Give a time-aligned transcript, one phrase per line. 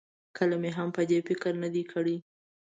[0.37, 2.17] کله مې هم په دې فکر نه دی کړی.